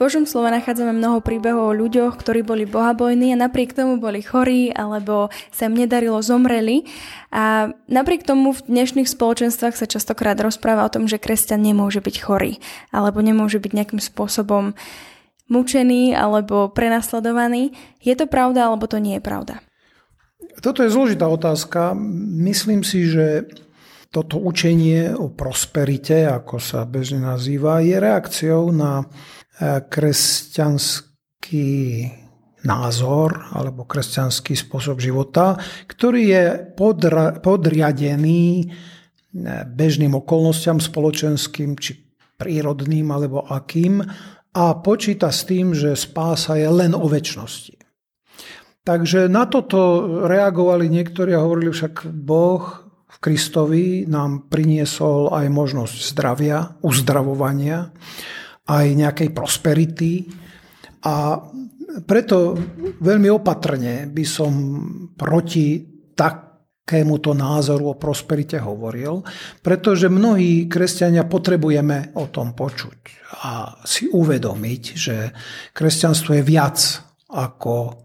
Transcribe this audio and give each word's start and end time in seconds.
Božom 0.00 0.24
slove 0.24 0.48
nachádzame 0.48 0.96
mnoho 0.96 1.20
príbehov 1.20 1.72
o 1.72 1.76
ľuďoch, 1.76 2.16
ktorí 2.16 2.40
boli 2.42 2.64
bohabojní 2.64 3.36
a 3.36 3.40
napriek 3.44 3.76
tomu 3.76 4.00
boli 4.00 4.24
chorí 4.24 4.72
alebo 4.72 5.28
sa 5.52 5.68
im 5.68 5.76
nedarilo, 5.76 6.18
zomreli. 6.24 6.88
A 7.28 7.70
napriek 7.92 8.24
tomu 8.24 8.56
v 8.56 8.64
dnešných 8.66 9.06
spoločenstvách 9.06 9.76
sa 9.76 9.86
častokrát 9.86 10.40
rozpráva 10.40 10.88
o 10.88 10.92
tom, 10.92 11.04
že 11.04 11.20
kresťan 11.20 11.60
nemôže 11.60 12.00
byť 12.00 12.16
chorý 12.24 12.58
alebo 12.88 13.20
nemôže 13.20 13.60
byť 13.60 13.72
nejakým 13.76 14.00
spôsobom 14.00 14.72
mučený 15.52 16.16
alebo 16.16 16.72
prenasledovaný. 16.72 17.76
Je 18.00 18.16
to 18.16 18.24
pravda 18.24 18.72
alebo 18.72 18.88
to 18.88 18.96
nie 18.96 19.20
je 19.20 19.22
pravda? 19.22 19.60
Toto 20.64 20.82
je 20.82 20.90
zložitá 20.90 21.28
otázka. 21.28 21.92
Myslím 22.40 22.80
si, 22.80 23.06
že 23.06 23.46
toto 24.12 24.36
učenie 24.36 25.16
o 25.16 25.32
prosperite, 25.32 26.28
ako 26.28 26.60
sa 26.60 26.84
bežne 26.84 27.24
nazýva, 27.24 27.80
je 27.80 27.96
reakciou 27.96 28.68
na 28.68 29.08
kresťanský 29.88 31.72
názor 32.62 33.42
alebo 33.52 33.84
kresťanský 33.86 34.54
spôsob 34.54 35.02
života, 35.02 35.58
ktorý 35.90 36.22
je 36.30 36.44
podra, 36.78 37.34
podriadený 37.42 38.44
eh, 38.62 38.68
bežným 39.66 40.14
okolnostiam 40.14 40.78
spoločenským 40.78 41.74
či 41.78 41.98
prírodným 42.38 43.10
alebo 43.10 43.46
akým 43.46 44.02
a 44.52 44.64
počíta 44.82 45.30
s 45.30 45.46
tým, 45.46 45.72
že 45.72 45.94
spása 45.94 46.58
je 46.58 46.68
len 46.68 46.92
o 46.92 47.06
väčšnosti. 47.06 47.78
Takže 48.82 49.30
na 49.30 49.46
toto 49.46 49.78
reagovali 50.26 50.90
niektorí 50.90 51.30
a 51.38 51.44
hovorili 51.46 51.70
však 51.70 52.10
Boh 52.10 52.81
Kristovi 53.22 54.02
nám 54.10 54.50
priniesol 54.50 55.30
aj 55.30 55.46
možnosť 55.46 55.96
zdravia, 56.10 56.58
uzdravovania 56.82 57.86
aj 58.66 58.86
nejakej 58.98 59.30
prosperity. 59.30 60.26
A 61.06 61.38
preto 62.02 62.58
veľmi 62.98 63.30
opatrne 63.30 64.10
by 64.10 64.24
som 64.26 64.52
proti 65.14 65.86
takémuto 66.18 67.30
názoru 67.30 67.94
o 67.94 68.00
prosperite 68.00 68.58
hovoril, 68.58 69.22
pretože 69.62 70.10
mnohí 70.10 70.66
kresťania 70.66 71.22
potrebujeme 71.22 72.18
o 72.18 72.26
tom 72.26 72.58
počuť 72.58 72.98
a 73.46 73.78
si 73.86 74.10
uvedomiť, 74.10 74.82
že 74.98 75.16
kresťanstvo 75.70 76.42
je 76.42 76.42
viac 76.42 76.78
ako 77.30 78.02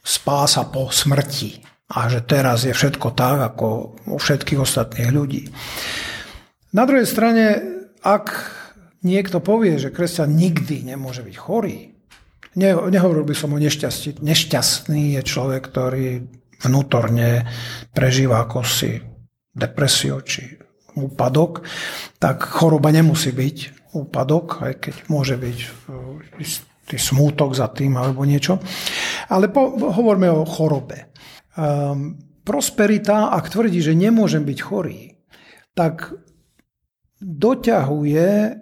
spása 0.00 0.72
po 0.72 0.88
smrti 0.88 1.77
a 1.88 1.98
že 2.12 2.20
teraz 2.20 2.68
je 2.68 2.76
všetko 2.76 3.16
tak, 3.16 3.40
ako 3.54 3.66
u 4.12 4.18
všetkých 4.20 4.60
ostatných 4.60 5.08
ľudí. 5.08 5.48
Na 6.76 6.84
druhej 6.84 7.08
strane, 7.08 7.44
ak 8.04 8.26
niekto 9.00 9.40
povie, 9.40 9.80
že 9.80 9.88
kresťan 9.88 10.36
nikdy 10.36 10.84
nemôže 10.84 11.24
byť 11.24 11.36
chorý, 11.40 11.96
ne, 12.60 12.70
nehovoril 12.76 13.24
by 13.24 13.32
som 13.32 13.56
o 13.56 13.58
nešťastí. 13.58 14.20
Nešťastný 14.20 15.16
je 15.16 15.22
človek, 15.24 15.62
ktorý 15.64 16.28
vnútorne 16.60 17.48
prežíva 17.96 18.44
ako 18.44 18.60
si 18.66 19.00
depresiu 19.54 20.20
či 20.20 20.58
úpadok, 20.98 21.62
tak 22.18 22.42
choroba 22.42 22.90
nemusí 22.90 23.30
byť 23.30 23.56
úpadok, 23.94 24.66
aj 24.66 24.74
keď 24.82 24.94
môže 25.08 25.38
byť 25.38 25.58
e, 25.58 25.68
istý 26.42 26.96
smútok 26.98 27.54
za 27.54 27.70
tým 27.70 27.94
alebo 27.96 28.26
niečo. 28.26 28.58
Ale 29.30 29.48
po, 29.48 29.78
hovoríme 29.78 30.28
o 30.28 30.42
chorobe. 30.44 31.07
Um, 31.58 32.14
prosperita, 32.46 33.34
ak 33.34 33.50
tvrdí, 33.50 33.82
že 33.82 33.98
nemôžem 33.98 34.46
byť 34.46 34.58
chorý, 34.62 35.18
tak 35.74 36.14
doťahuje 37.18 38.54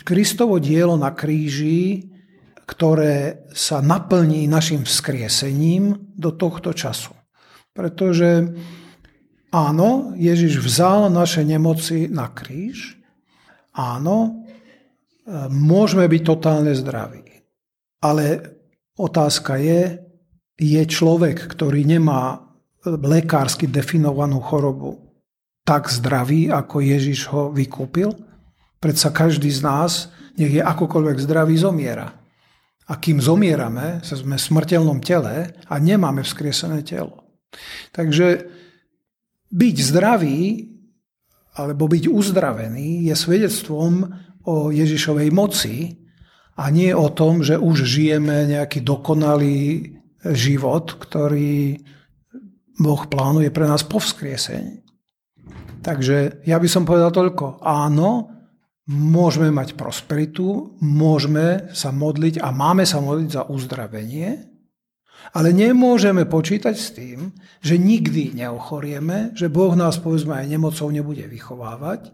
Kristovo 0.00 0.56
dielo 0.58 0.96
na 0.96 1.12
kríži, 1.12 2.08
ktoré 2.64 3.44
sa 3.52 3.84
naplní 3.84 4.48
našim 4.48 4.88
vzkriesením 4.88 6.16
do 6.16 6.32
tohto 6.32 6.72
času. 6.72 7.12
Pretože 7.76 8.48
áno, 9.52 10.16
Ježiš 10.16 10.64
vzal 10.64 11.12
naše 11.12 11.44
nemoci 11.44 12.08
na 12.08 12.32
kríž, 12.32 12.96
áno, 13.76 14.44
môžeme 15.52 16.08
byť 16.08 16.22
totálne 16.24 16.72
zdraví. 16.72 17.44
Ale 18.04 18.56
otázka 18.96 19.56
je, 19.60 20.03
je 20.58 20.82
človek, 20.86 21.50
ktorý 21.50 21.82
nemá 21.82 22.44
lekársky 22.86 23.66
definovanú 23.66 24.38
chorobu, 24.44 25.00
tak 25.64 25.88
zdravý, 25.88 26.52
ako 26.52 26.84
Ježiš 26.84 27.32
ho 27.32 27.48
vykúpil? 27.48 28.12
Predsa 28.78 29.08
každý 29.08 29.48
z 29.48 29.64
nás, 29.64 30.12
nech 30.36 30.52
je 30.52 30.60
akokoľvek 30.60 31.16
zdravý, 31.24 31.56
zomiera. 31.56 32.12
A 32.84 33.00
kým 33.00 33.16
zomierame, 33.16 34.04
sme 34.04 34.36
v 34.36 34.44
smrteľnom 34.44 35.00
tele 35.00 35.56
a 35.56 35.74
nemáme 35.80 36.20
vzkriesené 36.20 36.84
telo. 36.84 37.24
Takže 37.96 38.44
byť 39.48 39.76
zdravý 39.80 40.68
alebo 41.56 41.88
byť 41.88 42.12
uzdravený 42.12 43.08
je 43.08 43.14
svedectvom 43.16 44.04
o 44.44 44.68
Ježišovej 44.68 45.28
moci 45.32 45.96
a 46.60 46.68
nie 46.68 46.92
o 46.92 47.08
tom, 47.08 47.40
že 47.40 47.56
už 47.56 47.88
žijeme 47.88 48.52
nejaký 48.52 48.84
dokonalý 48.84 49.94
život, 50.32 50.96
ktorý 50.96 51.82
Boh 52.80 53.02
plánuje 53.06 53.52
pre 53.52 53.68
nás 53.68 53.84
po 53.84 54.00
vzkriesení. 54.00 54.82
Takže 55.84 56.46
ja 56.48 56.56
by 56.56 56.68
som 56.70 56.88
povedal 56.88 57.12
toľko. 57.12 57.60
Áno, 57.60 58.32
môžeme 58.88 59.52
mať 59.52 59.76
prosperitu, 59.76 60.76
môžeme 60.80 61.68
sa 61.76 61.92
modliť 61.92 62.40
a 62.40 62.48
máme 62.52 62.88
sa 62.88 63.04
modliť 63.04 63.28
za 63.28 63.42
uzdravenie, 63.52 64.54
ale 65.32 65.56
nemôžeme 65.56 66.28
počítať 66.28 66.76
s 66.76 66.88
tým, 66.92 67.32
že 67.64 67.80
nikdy 67.80 68.36
neochorieme, 68.36 69.32
že 69.32 69.48
Boh 69.48 69.72
nás 69.72 69.96
povedzme 69.96 70.36
aj 70.36 70.46
nemocou 70.48 70.88
nebude 70.92 71.24
vychovávať 71.24 72.12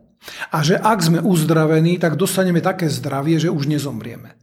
a 0.55 0.63
že 0.63 0.79
ak 0.79 0.99
sme 1.01 1.19
uzdravení, 1.25 1.99
tak 1.99 2.15
dostaneme 2.15 2.63
také 2.63 2.87
zdravie, 2.87 3.41
že 3.41 3.51
už 3.51 3.67
nezomrieme. 3.67 4.40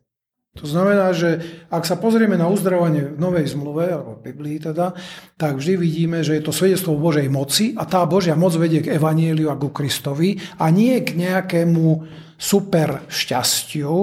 To 0.58 0.66
znamená, 0.66 1.14
že 1.14 1.38
ak 1.70 1.86
sa 1.86 2.02
pozrieme 2.02 2.34
na 2.34 2.50
uzdravovanie 2.50 3.14
v 3.14 3.20
Novej 3.22 3.54
zmluve, 3.54 3.94
alebo 3.94 4.18
v 4.18 4.34
Biblii 4.34 4.58
teda, 4.58 4.98
tak 5.38 5.62
vždy 5.62 5.74
vidíme, 5.78 6.26
že 6.26 6.38
je 6.38 6.44
to 6.44 6.56
svedectvo 6.56 6.98
Božej 6.98 7.30
moci 7.30 7.78
a 7.78 7.86
tá 7.86 8.02
Božia 8.10 8.34
moc 8.34 8.58
vedie 8.58 8.82
k 8.82 8.98
evanieliu 8.98 9.54
a 9.54 9.60
ku 9.60 9.70
Kristovi 9.70 10.42
a 10.58 10.74
nie 10.74 10.98
k 11.06 11.14
nejakému 11.14 11.86
super 12.38 13.06
šťastiu 13.06 13.96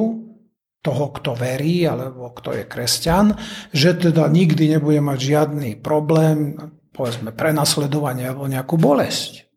toho, 0.85 1.05
kto 1.17 1.33
verí, 1.33 1.89
alebo 1.89 2.29
kto 2.37 2.61
je 2.61 2.65
kresťan, 2.69 3.33
že 3.73 3.97
teda 3.97 4.29
nikdy 4.29 4.77
nebude 4.77 5.01
mať 5.01 5.19
žiadny 5.19 5.71
problém, 5.81 6.61
povedzme, 6.93 7.33
prenasledovanie 7.33 8.29
alebo 8.29 8.45
nejakú 8.45 8.77
bolesť. 8.77 9.49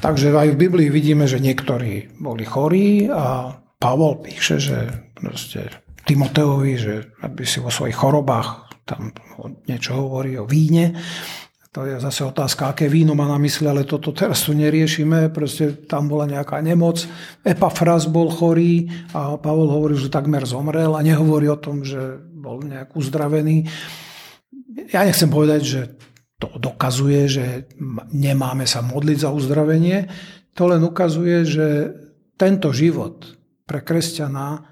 Takže 0.00 0.32
aj 0.32 0.56
v 0.56 0.60
Biblii 0.60 0.88
vidíme, 0.92 1.24
že 1.24 1.40
niektorí 1.40 2.20
boli 2.20 2.44
chorí 2.44 3.08
a 3.08 3.56
Pavol 3.80 4.20
píše, 4.20 4.60
že 4.60 5.08
proste 5.16 5.72
Timoteovi, 6.04 6.72
že 6.76 6.94
aby 7.24 7.48
si 7.48 7.64
vo 7.64 7.72
svojich 7.72 7.96
chorobách 7.96 8.68
tam 8.84 9.08
niečo 9.64 9.96
hovorí 9.96 10.36
o 10.36 10.44
víne. 10.44 11.00
To 11.70 11.86
je 11.86 12.02
zase 12.02 12.26
otázka, 12.26 12.74
aké 12.74 12.90
víno 12.90 13.14
má 13.14 13.30
na 13.30 13.38
mysli, 13.38 13.64
ale 13.64 13.86
toto 13.88 14.10
teraz 14.10 14.44
tu 14.44 14.52
neriešime. 14.52 15.32
Proste 15.32 15.86
tam 15.86 16.10
bola 16.10 16.26
nejaká 16.26 16.58
nemoc. 16.60 17.06
Epafras 17.46 18.10
bol 18.10 18.28
chorý 18.28 18.90
a 19.14 19.38
Pavol 19.38 19.70
hovorí, 19.70 19.94
že 19.94 20.12
takmer 20.12 20.44
zomrel 20.44 20.92
a 20.98 21.00
nehovorí 21.00 21.46
o 21.48 21.56
tom, 21.56 21.86
že 21.86 22.20
bol 22.20 22.60
nejak 22.60 22.92
uzdravený. 22.92 23.64
Ja 24.92 25.06
nechcem 25.06 25.30
povedať, 25.30 25.62
že 25.62 25.80
to 26.36 26.52
dokazuje, 26.58 27.20
že 27.30 27.44
nemáme 28.12 28.66
sa 28.66 28.82
modliť 28.82 29.18
za 29.24 29.30
uzdravenie. 29.30 30.10
To 30.58 30.68
len 30.68 30.82
ukazuje, 30.82 31.46
že 31.46 31.66
tento 32.34 32.74
život 32.74 33.39
pre 33.70 33.86
kresťana 33.86 34.66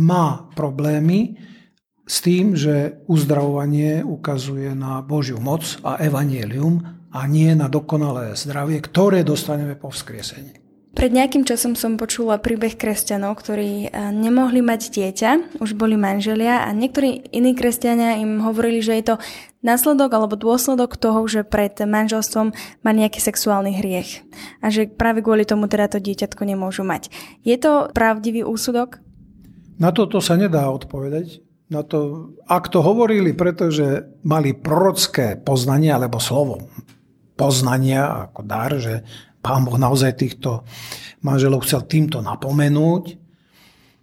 má 0.00 0.48
problémy 0.56 1.36
s 2.08 2.24
tým, 2.24 2.56
že 2.56 3.04
uzdravovanie 3.04 4.00
ukazuje 4.00 4.72
na 4.72 5.04
Božiu 5.04 5.36
moc 5.36 5.76
a 5.84 6.00
evanielium 6.00 6.80
a 7.12 7.28
nie 7.28 7.52
na 7.52 7.68
dokonalé 7.68 8.32
zdravie, 8.32 8.80
ktoré 8.80 9.20
dostaneme 9.20 9.76
po 9.76 9.92
vzkriesení. 9.92 10.64
Pred 10.96 11.14
nejakým 11.14 11.44
časom 11.44 11.76
som 11.76 12.00
počula 12.00 12.40
príbeh 12.40 12.74
kresťanov, 12.74 13.38
ktorí 13.38 13.86
eh, 13.86 13.90
nemohli 14.10 14.64
mať 14.64 14.88
dieťa, 14.88 15.60
už 15.60 15.76
boli 15.76 16.00
manželia 16.00 16.64
a 16.64 16.72
niektorí 16.72 17.28
iní 17.28 17.52
kresťania 17.52 18.18
im 18.18 18.40
hovorili, 18.40 18.80
že 18.80 18.96
je 18.96 19.04
to 19.12 19.16
následok 19.62 20.10
alebo 20.14 20.34
dôsledok 20.38 20.94
toho, 20.94 21.26
že 21.26 21.42
pred 21.42 21.74
manželstvom 21.74 22.54
má 22.82 22.90
nejaký 22.94 23.18
sexuálny 23.18 23.78
hriech 23.78 24.22
a 24.62 24.70
že 24.70 24.86
práve 24.86 25.24
kvôli 25.24 25.42
tomu 25.42 25.66
teda 25.66 25.90
to 25.90 25.98
dieťatko 25.98 26.42
nemôžu 26.46 26.86
mať. 26.86 27.10
Je 27.42 27.58
to 27.58 27.90
pravdivý 27.90 28.46
úsudok? 28.46 29.02
Na 29.78 29.94
toto 29.94 30.18
sa 30.18 30.34
nedá 30.34 30.66
odpovedať. 30.70 31.42
Na 31.68 31.84
to, 31.84 32.32
ak 32.48 32.72
to 32.72 32.80
hovorili, 32.80 33.36
pretože 33.36 34.08
mali 34.24 34.56
prorocké 34.56 35.36
poznanie 35.36 35.92
alebo 35.92 36.16
slovo 36.16 36.64
poznania 37.38 38.26
ako 38.26 38.40
dar, 38.42 38.72
že 38.80 39.04
pán 39.44 39.68
Boh 39.68 39.78
naozaj 39.78 40.18
týchto 40.18 40.64
manželov 41.22 41.68
chcel 41.68 41.86
týmto 41.86 42.18
napomenúť, 42.24 43.27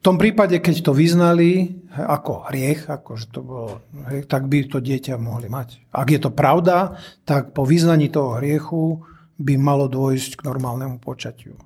tom 0.06 0.22
prípade, 0.22 0.62
keď 0.62 0.86
to 0.86 0.94
vyznali 0.94 1.82
ako 1.90 2.46
hriech, 2.54 2.86
ako 2.86 3.18
že 3.18 3.26
to 3.34 3.42
bolo 3.42 3.82
hriech, 4.06 4.30
tak 4.30 4.46
by 4.46 4.70
to 4.70 4.78
dieťa 4.78 5.18
mohli 5.18 5.50
mať. 5.50 5.90
Ak 5.90 6.14
je 6.14 6.22
to 6.22 6.30
pravda, 6.30 7.02
tak 7.26 7.58
po 7.58 7.66
vyznaní 7.66 8.14
toho 8.14 8.38
hriechu 8.38 9.02
by 9.42 9.58
malo 9.58 9.90
dôjsť 9.90 10.38
k 10.38 10.46
normálnemu 10.46 11.02
počatiu. 11.02 11.58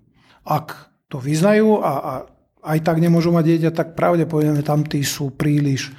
Ak 0.47 0.95
to 1.11 1.19
vyznajú 1.19 1.83
a, 1.83 1.91
a 1.99 2.13
aj 2.63 2.79
tak 2.79 3.03
nemôžu 3.03 3.35
mať 3.35 3.45
dieťa, 3.45 3.69
tak 3.75 3.99
pravdepodobne 3.99 4.63
tam 4.63 4.87
tí 4.87 5.03
sú 5.03 5.35
príliš 5.35 5.91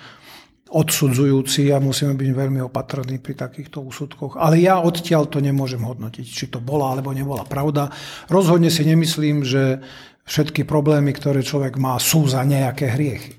odsudzujúci 0.70 1.74
a 1.74 1.82
musíme 1.82 2.14
byť 2.14 2.30
veľmi 2.30 2.62
opatrní 2.62 3.18
pri 3.18 3.34
takýchto 3.34 3.82
úsudkoch. 3.82 4.38
Ale 4.38 4.62
ja 4.62 4.78
odtiaľ 4.78 5.26
to 5.26 5.42
nemôžem 5.42 5.82
hodnotiť, 5.82 6.24
či 6.24 6.46
to 6.46 6.62
bola 6.62 6.94
alebo 6.94 7.10
nebola 7.10 7.42
pravda. 7.42 7.90
Rozhodne 8.30 8.70
si 8.70 8.86
nemyslím, 8.86 9.42
že 9.42 9.82
všetky 10.30 10.62
problémy, 10.62 11.10
ktoré 11.10 11.42
človek 11.42 11.74
má, 11.74 11.98
sú 11.98 12.30
za 12.30 12.46
nejaké 12.46 12.94
hriechy. 12.94 13.34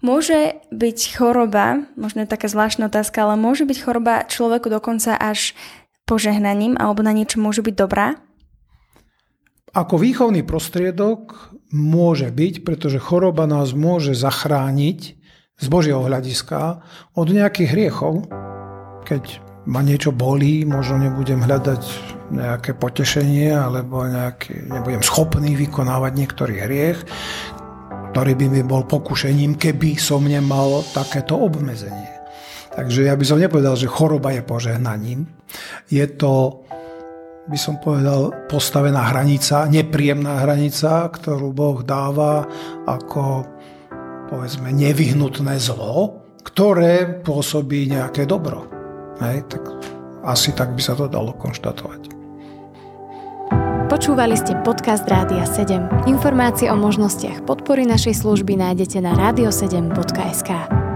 Môže 0.00 0.56
byť 0.72 0.98
choroba, 1.20 1.84
možno 2.00 2.24
je 2.24 2.32
taká 2.32 2.48
zvláštna 2.48 2.88
otázka, 2.88 3.28
ale 3.28 3.36
môže 3.36 3.68
byť 3.68 3.78
choroba 3.84 4.24
človeku 4.24 4.72
dokonca 4.72 5.12
až 5.20 5.52
požehnaním 6.08 6.80
alebo 6.80 7.04
na 7.04 7.12
niečo 7.12 7.36
môže 7.36 7.60
byť 7.60 7.74
dobrá? 7.76 8.16
Ako 9.76 10.00
výchovný 10.00 10.42
prostriedok 10.42 11.52
môže 11.70 12.32
byť, 12.32 12.64
pretože 12.64 12.98
choroba 12.98 13.44
nás 13.44 13.76
môže 13.76 14.16
zachrániť 14.16 15.20
z 15.60 15.66
Božieho 15.68 16.00
hľadiska 16.00 16.80
od 17.12 17.28
nejakých 17.28 17.68
hriechov. 17.70 18.26
Keď 19.04 19.49
ma 19.70 19.86
niečo 19.86 20.10
bolí, 20.10 20.66
možno 20.66 20.98
nebudem 20.98 21.46
hľadať 21.46 21.82
nejaké 22.34 22.74
potešenie 22.74 23.54
alebo 23.54 24.02
nejaký, 24.02 24.66
nebudem 24.66 25.02
schopný 25.06 25.54
vykonávať 25.54 26.12
niektorý 26.18 26.54
hriech, 26.66 26.98
ktorý 28.10 28.34
by 28.34 28.46
mi 28.50 28.62
bol 28.66 28.82
pokušením, 28.82 29.54
keby 29.54 29.94
som 29.94 30.26
nemal 30.26 30.82
takéto 30.90 31.38
obmedzenie. 31.38 32.18
Takže 32.74 33.06
ja 33.06 33.14
by 33.14 33.24
som 33.26 33.38
nepovedal, 33.38 33.78
že 33.78 33.90
choroba 33.90 34.34
je 34.34 34.42
požehnaním. 34.42 35.26
Je 35.86 36.06
to 36.18 36.66
by 37.50 37.58
som 37.58 37.82
povedal, 37.82 38.30
postavená 38.46 39.10
hranica, 39.10 39.66
nepríjemná 39.66 40.46
hranica, 40.46 41.10
ktorú 41.10 41.50
Boh 41.50 41.82
dáva 41.82 42.46
ako 42.86 43.42
povedzme 44.30 44.70
nevyhnutné 44.70 45.58
zlo, 45.58 46.22
ktoré 46.46 47.22
pôsobí 47.26 47.90
nejaké 47.90 48.22
dobro. 48.22 48.79
Hej, 49.20 49.44
tak 49.52 49.62
asi 50.24 50.52
tak 50.56 50.72
by 50.72 50.82
sa 50.82 50.96
to 50.96 51.08
dalo 51.08 51.36
konštatovať. 51.36 52.12
Počúvali 53.90 54.38
ste 54.38 54.54
podcast 54.62 55.02
Rádia 55.10 55.42
7. 55.42 56.06
Informácie 56.06 56.70
o 56.70 56.76
možnostiach 56.78 57.42
podpory 57.42 57.84
našej 57.84 58.22
služby 58.22 58.54
nájdete 58.54 59.02
na 59.02 59.18
radio7.sk. 59.18 60.89